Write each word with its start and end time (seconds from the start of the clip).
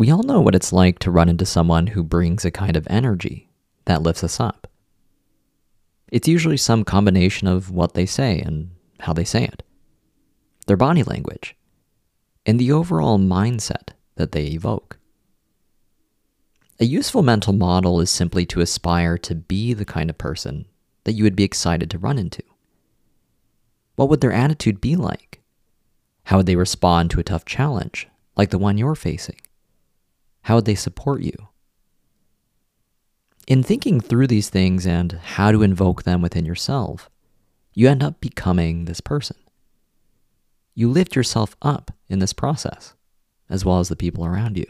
We 0.00 0.10
all 0.10 0.22
know 0.22 0.40
what 0.40 0.54
it's 0.54 0.72
like 0.72 0.98
to 1.00 1.10
run 1.10 1.28
into 1.28 1.44
someone 1.44 1.88
who 1.88 2.02
brings 2.02 2.46
a 2.46 2.50
kind 2.50 2.74
of 2.74 2.86
energy 2.88 3.50
that 3.84 4.00
lifts 4.00 4.24
us 4.24 4.40
up. 4.40 4.66
It's 6.10 6.26
usually 6.26 6.56
some 6.56 6.84
combination 6.84 7.46
of 7.46 7.70
what 7.70 7.92
they 7.92 8.06
say 8.06 8.40
and 8.40 8.70
how 9.00 9.12
they 9.12 9.24
say 9.24 9.44
it, 9.44 9.62
their 10.66 10.78
body 10.78 11.02
language, 11.02 11.54
and 12.46 12.58
the 12.58 12.72
overall 12.72 13.18
mindset 13.18 13.90
that 14.14 14.32
they 14.32 14.46
evoke. 14.46 14.96
A 16.78 16.86
useful 16.86 17.22
mental 17.22 17.52
model 17.52 18.00
is 18.00 18.10
simply 18.10 18.46
to 18.46 18.62
aspire 18.62 19.18
to 19.18 19.34
be 19.34 19.74
the 19.74 19.84
kind 19.84 20.08
of 20.08 20.16
person 20.16 20.64
that 21.04 21.12
you 21.12 21.24
would 21.24 21.36
be 21.36 21.44
excited 21.44 21.90
to 21.90 21.98
run 21.98 22.16
into. 22.16 22.42
What 23.96 24.08
would 24.08 24.22
their 24.22 24.32
attitude 24.32 24.80
be 24.80 24.96
like? 24.96 25.42
How 26.24 26.38
would 26.38 26.46
they 26.46 26.56
respond 26.56 27.10
to 27.10 27.20
a 27.20 27.22
tough 27.22 27.44
challenge, 27.44 28.08
like 28.34 28.48
the 28.48 28.56
one 28.56 28.78
you're 28.78 28.94
facing? 28.94 29.36
How 30.42 30.56
would 30.56 30.64
they 30.64 30.74
support 30.74 31.22
you? 31.22 31.48
In 33.46 33.62
thinking 33.62 34.00
through 34.00 34.28
these 34.28 34.48
things 34.48 34.86
and 34.86 35.12
how 35.12 35.50
to 35.52 35.62
invoke 35.62 36.04
them 36.04 36.22
within 36.22 36.44
yourself, 36.44 37.10
you 37.74 37.88
end 37.88 38.02
up 38.02 38.20
becoming 38.20 38.84
this 38.84 39.00
person. 39.00 39.36
You 40.74 40.90
lift 40.90 41.16
yourself 41.16 41.56
up 41.62 41.90
in 42.08 42.20
this 42.20 42.32
process, 42.32 42.94
as 43.48 43.64
well 43.64 43.80
as 43.80 43.88
the 43.88 43.96
people 43.96 44.24
around 44.24 44.56
you. 44.56 44.66